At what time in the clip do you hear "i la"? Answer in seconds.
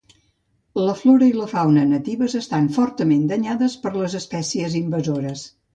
1.33-1.45